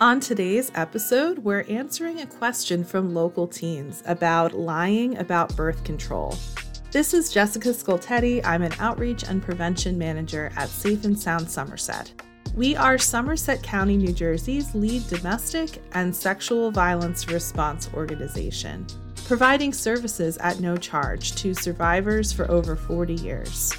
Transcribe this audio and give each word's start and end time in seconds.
On 0.00 0.20
today's 0.20 0.70
episode, 0.76 1.40
we're 1.40 1.64
answering 1.68 2.20
a 2.20 2.26
question 2.26 2.84
from 2.84 3.14
local 3.14 3.48
teens 3.48 4.04
about 4.06 4.52
lying 4.52 5.18
about 5.18 5.56
birth 5.56 5.82
control. 5.82 6.36
This 6.92 7.12
is 7.12 7.32
Jessica 7.32 7.70
Scoltetti. 7.70 8.40
I'm 8.44 8.62
an 8.62 8.74
outreach 8.78 9.24
and 9.24 9.42
prevention 9.42 9.98
manager 9.98 10.52
at 10.54 10.68
Safe 10.68 11.04
and 11.04 11.18
Sound 11.18 11.50
Somerset. 11.50 12.12
We 12.54 12.76
are 12.76 12.96
Somerset 12.96 13.60
County, 13.64 13.96
New 13.96 14.12
Jersey's 14.12 14.72
lead 14.72 15.04
domestic 15.08 15.82
and 15.94 16.14
sexual 16.14 16.70
violence 16.70 17.26
response 17.26 17.90
organization, 17.92 18.86
providing 19.24 19.72
services 19.72 20.38
at 20.38 20.60
no 20.60 20.76
charge 20.76 21.34
to 21.34 21.54
survivors 21.54 22.32
for 22.32 22.48
over 22.48 22.76
40 22.76 23.14
years. 23.14 23.72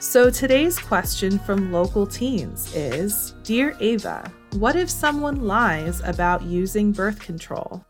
So 0.00 0.30
today's 0.30 0.80
question 0.80 1.38
from 1.38 1.70
local 1.70 2.08
teens 2.08 2.74
is 2.74 3.34
Dear 3.44 3.76
Ava, 3.78 4.32
what 4.54 4.74
if 4.74 4.90
someone 4.90 5.46
lies 5.46 6.00
about 6.00 6.42
using 6.42 6.92
birth 6.92 7.20
control? 7.20 7.84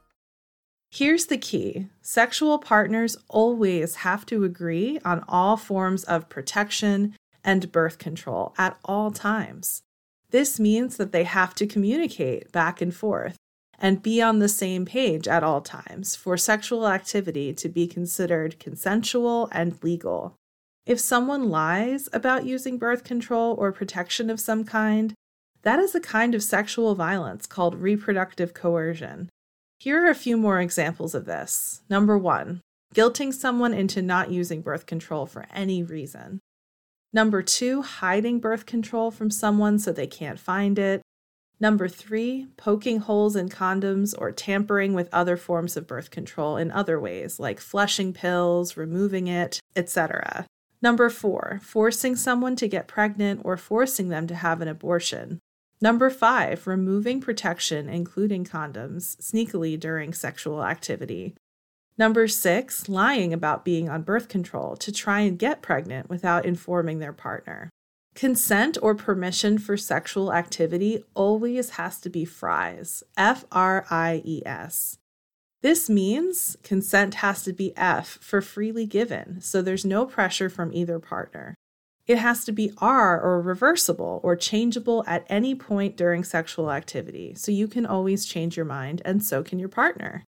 Here's 0.90 1.26
the 1.26 1.38
key 1.38 1.88
sexual 2.02 2.58
partners 2.58 3.16
always 3.28 3.96
have 3.96 4.26
to 4.26 4.44
agree 4.44 4.98
on 5.04 5.24
all 5.28 5.56
forms 5.56 6.04
of 6.04 6.28
protection 6.28 7.14
and 7.42 7.72
birth 7.72 7.98
control 7.98 8.54
at 8.58 8.76
all 8.84 9.10
times. 9.10 9.82
This 10.30 10.60
means 10.60 10.96
that 10.96 11.12
they 11.12 11.24
have 11.24 11.54
to 11.56 11.66
communicate 11.66 12.52
back 12.52 12.80
and 12.80 12.94
forth 12.94 13.36
and 13.78 14.02
be 14.02 14.20
on 14.20 14.38
the 14.38 14.48
same 14.48 14.84
page 14.84 15.26
at 15.26 15.42
all 15.42 15.62
times 15.62 16.14
for 16.14 16.36
sexual 16.36 16.86
activity 16.86 17.54
to 17.54 17.68
be 17.68 17.86
considered 17.86 18.58
consensual 18.58 19.48
and 19.52 19.82
legal. 19.82 20.36
If 20.84 21.00
someone 21.00 21.48
lies 21.48 22.08
about 22.12 22.44
using 22.44 22.76
birth 22.76 23.04
control 23.04 23.54
or 23.58 23.72
protection 23.72 24.28
of 24.28 24.40
some 24.40 24.64
kind, 24.64 25.14
that 25.62 25.78
is 25.78 25.94
a 25.94 26.00
kind 26.00 26.34
of 26.34 26.42
sexual 26.42 26.94
violence 26.94 27.46
called 27.46 27.74
reproductive 27.74 28.54
coercion. 28.54 29.28
Here 29.78 30.04
are 30.04 30.10
a 30.10 30.14
few 30.14 30.36
more 30.36 30.60
examples 30.60 31.14
of 31.14 31.24
this. 31.24 31.82
Number 31.88 32.16
one, 32.18 32.60
guilting 32.94 33.32
someone 33.32 33.72
into 33.72 34.02
not 34.02 34.30
using 34.30 34.62
birth 34.62 34.86
control 34.86 35.26
for 35.26 35.46
any 35.54 35.82
reason. 35.82 36.40
Number 37.12 37.42
two, 37.42 37.82
hiding 37.82 38.40
birth 38.40 38.66
control 38.66 39.10
from 39.10 39.30
someone 39.30 39.78
so 39.78 39.92
they 39.92 40.06
can't 40.06 40.38
find 40.38 40.78
it. 40.78 41.02
Number 41.58 41.88
three, 41.88 42.46
poking 42.56 43.00
holes 43.00 43.36
in 43.36 43.48
condoms 43.50 44.14
or 44.16 44.32
tampering 44.32 44.94
with 44.94 45.08
other 45.12 45.36
forms 45.36 45.76
of 45.76 45.86
birth 45.86 46.10
control 46.10 46.56
in 46.56 46.70
other 46.70 46.98
ways, 46.98 47.38
like 47.38 47.60
flushing 47.60 48.14
pills, 48.14 48.78
removing 48.78 49.26
it, 49.26 49.60
etc. 49.76 50.46
Number 50.80 51.10
four, 51.10 51.60
forcing 51.62 52.16
someone 52.16 52.56
to 52.56 52.68
get 52.68 52.88
pregnant 52.88 53.42
or 53.44 53.58
forcing 53.58 54.08
them 54.08 54.26
to 54.28 54.34
have 54.34 54.62
an 54.62 54.68
abortion. 54.68 55.38
Number 55.82 56.10
five, 56.10 56.66
removing 56.66 57.20
protection, 57.20 57.88
including 57.88 58.44
condoms, 58.44 59.16
sneakily 59.16 59.80
during 59.80 60.12
sexual 60.12 60.62
activity. 60.62 61.34
Number 61.96 62.28
six, 62.28 62.88
lying 62.88 63.32
about 63.32 63.64
being 63.64 63.88
on 63.88 64.02
birth 64.02 64.28
control 64.28 64.76
to 64.76 64.92
try 64.92 65.20
and 65.20 65.38
get 65.38 65.62
pregnant 65.62 66.10
without 66.10 66.44
informing 66.44 66.98
their 66.98 67.12
partner. 67.14 67.70
Consent 68.14 68.76
or 68.82 68.94
permission 68.94 69.56
for 69.56 69.76
sexual 69.76 70.32
activity 70.32 71.02
always 71.14 71.70
has 71.70 71.98
to 72.00 72.10
be 72.10 72.24
FRIES, 72.24 73.02
F 73.16 73.44
R 73.50 73.86
I 73.88 74.20
E 74.24 74.42
S. 74.44 74.98
This 75.62 75.88
means 75.88 76.56
consent 76.62 77.16
has 77.16 77.42
to 77.44 77.52
be 77.52 77.76
F 77.76 78.18
for 78.20 78.40
freely 78.42 78.86
given, 78.86 79.40
so 79.40 79.62
there's 79.62 79.84
no 79.84 80.06
pressure 80.06 80.48
from 80.48 80.72
either 80.72 80.98
partner. 80.98 81.54
It 82.10 82.18
has 82.18 82.44
to 82.46 82.50
be 82.50 82.72
R 82.78 83.20
or 83.20 83.40
reversible 83.40 84.18
or 84.24 84.34
changeable 84.34 85.04
at 85.06 85.24
any 85.28 85.54
point 85.54 85.96
during 85.96 86.24
sexual 86.24 86.72
activity, 86.72 87.34
so 87.36 87.52
you 87.52 87.68
can 87.68 87.86
always 87.86 88.24
change 88.24 88.56
your 88.56 88.66
mind, 88.66 89.00
and 89.04 89.22
so 89.22 89.44
can 89.44 89.60
your 89.60 89.68
partner. 89.68 90.24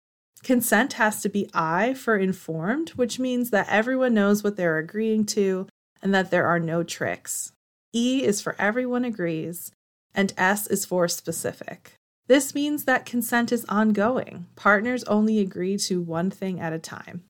Consent 0.43 0.91
has 0.99 1.21
to 1.21 1.29
be 1.29 1.49
I 1.53 1.93
for 1.93 2.17
informed, 2.17 2.89
which 2.97 3.17
means 3.17 3.51
that 3.51 3.69
everyone 3.69 4.13
knows 4.13 4.43
what 4.43 4.57
they're 4.57 4.77
agreeing 4.77 5.25
to 5.27 5.69
and 6.01 6.13
that 6.13 6.31
there 6.31 6.45
are 6.45 6.59
no 6.59 6.83
tricks. 6.83 7.53
E 7.93 8.25
is 8.25 8.41
for 8.41 8.57
everyone 8.59 9.05
agrees, 9.05 9.71
and 10.13 10.33
S 10.37 10.67
is 10.67 10.83
for 10.83 11.07
specific. 11.07 11.93
This 12.27 12.53
means 12.53 12.83
that 12.83 13.05
consent 13.05 13.53
is 13.53 13.63
ongoing. 13.69 14.47
Partners 14.57 15.05
only 15.05 15.39
agree 15.39 15.77
to 15.77 16.01
one 16.01 16.29
thing 16.29 16.59
at 16.59 16.73
a 16.73 16.77
time. 16.77 17.23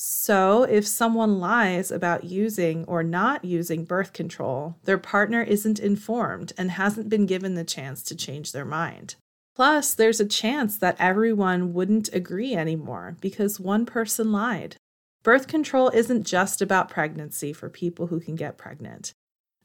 So, 0.00 0.62
if 0.62 0.86
someone 0.86 1.40
lies 1.40 1.90
about 1.90 2.22
using 2.22 2.84
or 2.84 3.02
not 3.02 3.44
using 3.44 3.84
birth 3.84 4.12
control, 4.12 4.76
their 4.84 4.96
partner 4.96 5.42
isn't 5.42 5.80
informed 5.80 6.52
and 6.56 6.70
hasn't 6.70 7.08
been 7.08 7.26
given 7.26 7.56
the 7.56 7.64
chance 7.64 8.04
to 8.04 8.14
change 8.14 8.52
their 8.52 8.64
mind. 8.64 9.16
Plus, 9.56 9.94
there's 9.94 10.20
a 10.20 10.24
chance 10.24 10.78
that 10.78 10.94
everyone 11.00 11.72
wouldn't 11.72 12.14
agree 12.14 12.54
anymore 12.54 13.16
because 13.20 13.58
one 13.58 13.84
person 13.84 14.30
lied. 14.30 14.76
Birth 15.24 15.48
control 15.48 15.88
isn't 15.88 16.24
just 16.24 16.62
about 16.62 16.88
pregnancy 16.88 17.52
for 17.52 17.68
people 17.68 18.06
who 18.06 18.20
can 18.20 18.36
get 18.36 18.56
pregnant. 18.56 19.12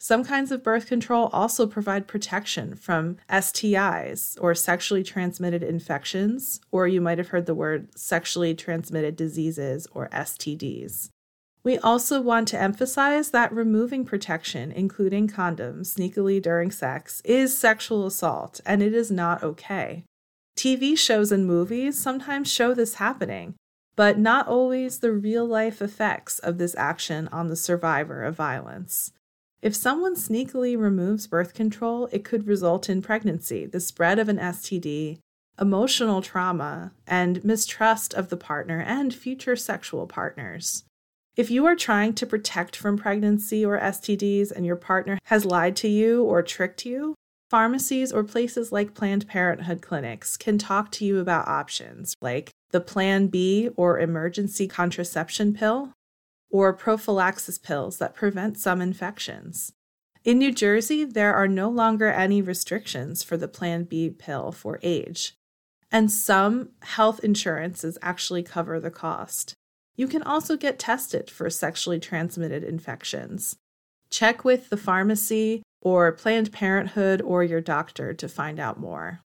Some 0.03 0.25
kinds 0.25 0.52
of 0.52 0.64
birth 0.64 0.88
control 0.88 1.30
also 1.31 1.66
provide 1.66 2.09
protection 2.09 2.75
from 2.75 3.16
STIs 3.30 4.38
or 4.41 4.53
sexually 4.53 5.02
transmitted 5.02 5.64
infections, 5.64 6.59
or 6.72 6.90
you 6.90 7.00
might 7.00 7.19
have 7.19 7.30
heard 7.30 7.46
the 7.46 7.56
word 7.56 7.97
sexually 7.97 8.53
transmitted 8.53 9.16
diseases 9.16 9.88
or 9.94 10.09
STDs. 10.09 11.08
We 11.63 11.78
also 11.78 12.19
want 12.22 12.50
to 12.50 12.59
emphasize 12.59 13.30
that 13.30 13.53
removing 13.53 14.03
protection, 14.03 14.74
including 14.74 15.30
condoms, 15.30 15.96
sneakily 15.96 16.42
during 16.42 16.69
sex, 16.69 17.22
is 17.24 17.58
sexual 17.58 18.06
assault 18.06 18.59
and 18.66 18.84
it 18.84 18.94
is 18.94 19.09
not 19.09 19.42
okay. 19.42 20.03
TV 20.58 20.97
shows 20.97 21.31
and 21.31 21.47
movies 21.47 21.97
sometimes 21.97 22.52
show 22.52 22.74
this 22.74 22.96
happening, 22.96 23.56
but 23.96 24.19
not 24.19 24.50
always 24.50 25.00
the 25.00 25.13
real 25.13 25.46
life 25.46 25.81
effects 25.81 26.40
of 26.40 26.58
this 26.58 26.75
action 26.75 27.30
on 27.30 27.47
the 27.47 27.56
survivor 27.56 28.22
of 28.22 28.36
violence. 28.36 29.13
If 29.63 29.78
someone 29.78 30.16
sneakily 30.16 30.78
removes 30.78 31.25
birth 31.25 31.53
control, 31.53 32.09
it 32.12 32.25
could 32.25 32.47
result 32.47 32.90
in 32.90 33.01
pregnancy, 33.01 33.66
the 33.66 33.79
spread 33.79 34.19
of 34.19 34.28
an 34.28 34.38
STD, 34.38 35.19
emotional 35.57 36.22
trauma, 36.22 36.91
and 37.07 37.41
mistrust 37.46 38.13
of 38.13 38.28
the 38.28 38.35
partner 38.35 38.81
and 38.81 39.16
future 39.16 39.56
sexual 39.56 40.06
partners. 40.06 40.84
If 41.38 41.50
you 41.50 41.66
are 41.66 41.78
trying 41.78 42.13
to 42.16 42.25
protect 42.25 42.75
from 42.75 42.97
pregnancy 42.97 43.63
or 43.63 43.79
STDs 43.79 44.51
and 44.51 44.66
your 44.66 44.75
partner 44.75 45.18
has 45.28 45.46
lied 45.46 45.78
to 45.78 45.88
you 45.88 46.25
or 46.25 46.44
tricked 46.44 46.85
you, 46.85 47.16
pharmacies 47.50 48.12
or 48.12 48.25
places 48.25 48.74
like 48.74 48.94
Planned 48.94 49.30
Parenthood 49.30 49.81
clinics 49.81 50.35
can 50.35 50.57
talk 50.57 50.91
to 50.91 51.06
you 51.06 51.19
about 51.19 51.47
options 51.47 52.18
like 52.19 52.51
the 52.72 52.81
Plan 52.81 53.28
B 53.28 53.69
or 53.78 53.97
emergency 53.97 54.68
contraception 54.68 55.53
pill, 55.53 55.94
or 56.53 56.72
prophylaxis 56.72 57.58
pills 57.58 57.97
that 57.97 58.14
prevent 58.14 58.59
some 58.59 58.80
infections. 58.80 59.74
In 60.24 60.38
New 60.38 60.52
Jersey, 60.52 61.03
there 61.03 61.34
are 61.34 61.47
no 61.47 61.68
longer 61.68 62.09
any 62.09 62.44
restrictions 62.44 63.24
for 63.24 63.36
the 63.38 63.47
Plan 63.47 63.86
B 63.86 64.12
pill 64.12 64.52
for 64.52 64.80
age, 64.84 65.34
and 65.92 66.12
some 66.12 66.69
health 66.84 67.19
insurances 67.24 67.97
actually 68.03 68.44
cover 68.44 68.80
the 68.80 68.92
cost. 68.92 69.56
You 69.96 70.08
can 70.08 70.22
also 70.22 70.56
get 70.56 70.78
tested 70.78 71.30
for 71.30 71.50
sexually 71.50 72.00
transmitted 72.00 72.63
infections. 72.63 73.56
Check 74.12 74.46
with 74.46 74.69
the 74.69 74.78
pharmacy 74.78 75.63
or 75.81 76.12
Planned 76.12 76.52
Parenthood 76.52 77.19
or 77.22 77.44
your 77.44 77.62
doctor 77.62 78.13
to 78.13 78.30
find 78.30 78.59
out 78.59 78.80
more. 78.80 79.22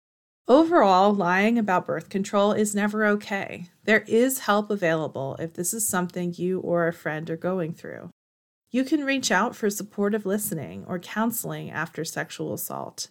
Overall, 0.48 1.12
lying 1.12 1.58
about 1.58 1.84
birth 1.84 2.08
control 2.08 2.52
is 2.52 2.74
never 2.74 3.04
okay. 3.04 3.66
There 3.84 4.04
is 4.08 4.40
help 4.40 4.70
available 4.70 5.36
if 5.38 5.52
this 5.52 5.74
is 5.74 5.86
something 5.86 6.32
you 6.34 6.60
or 6.60 6.88
a 6.88 6.92
friend 6.94 7.28
are 7.28 7.36
going 7.36 7.74
through. 7.74 8.08
You 8.70 8.84
can 8.84 9.04
reach 9.04 9.30
out 9.30 9.54
for 9.54 9.68
supportive 9.68 10.24
listening 10.24 10.86
or 10.86 10.98
counseling 10.98 11.70
after 11.70 12.02
sexual 12.02 12.54
assault. 12.54 13.08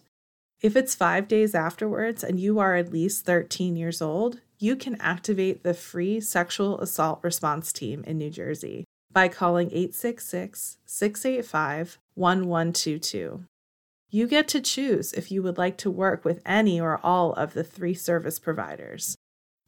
If 0.62 0.74
it's 0.74 0.96
five 0.96 1.28
days 1.28 1.54
afterwards 1.54 2.24
and 2.24 2.40
you 2.40 2.58
are 2.58 2.74
at 2.74 2.92
least 2.92 3.24
13 3.24 3.76
years 3.76 4.02
old, 4.02 4.40
you 4.58 4.74
can 4.74 5.00
activate 5.00 5.62
the 5.62 5.74
free 5.74 6.20
sexual 6.20 6.80
assault 6.80 7.20
response 7.22 7.72
team 7.72 8.02
in 8.04 8.18
New 8.18 8.30
Jersey 8.30 8.84
by 9.12 9.28
calling 9.28 9.68
866 9.68 10.78
685 10.84 11.98
1122. 12.16 13.44
You 14.10 14.26
get 14.26 14.48
to 14.48 14.60
choose 14.60 15.12
if 15.12 15.30
you 15.30 15.42
would 15.42 15.58
like 15.58 15.76
to 15.78 15.90
work 15.90 16.24
with 16.24 16.40
any 16.46 16.80
or 16.80 16.98
all 17.02 17.34
of 17.34 17.52
the 17.52 17.62
three 17.62 17.92
service 17.92 18.38
providers. 18.38 19.16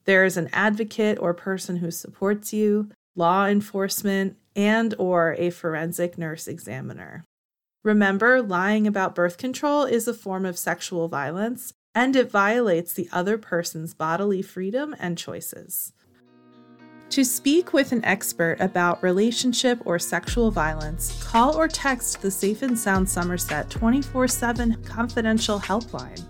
There 0.07 0.25
is 0.25 0.39
an 0.39 0.49
advocate 0.53 1.19
or 1.19 1.35
person 1.35 1.77
who 1.77 1.91
supports 1.91 2.53
you, 2.53 2.89
law 3.15 3.47
enforcement, 3.47 4.39
and 4.57 4.95
or 4.99 5.35
a 5.39 5.51
forensic 5.51 6.17
nurse 6.17 6.49
examiner. 6.49 7.25
Remember, 7.83 8.41
lying 8.41 8.87
about 8.87 9.15
birth 9.15 9.37
control 9.37 9.85
is 9.85 10.09
a 10.09 10.15
form 10.15 10.47
of 10.47 10.59
sexual 10.59 11.09
violence 11.09 11.75
and 11.95 12.17
it 12.17 12.31
violates 12.31 12.93
the 12.93 13.09
other 13.13 13.37
person's 13.37 13.95
bodily 13.95 14.41
freedom 14.41 14.95
and 14.99 15.19
choices. 15.19 15.93
To 17.11 17.25
speak 17.25 17.73
with 17.73 17.91
an 17.91 18.05
expert 18.05 18.59
about 18.61 19.03
relationship 19.03 19.81
or 19.85 19.99
sexual 19.99 20.53
violence, 20.53 21.21
call 21.25 21.57
or 21.57 21.67
text 21.67 22.23
the 22.23 22.31
Safe 22.31 22.63
and 22.63 22.79
Sound 22.79 23.11
Somerset 23.11 23.69
24 23.69 24.29
7 24.29 24.81
confidential 24.85 25.59
helpline. 25.59 26.25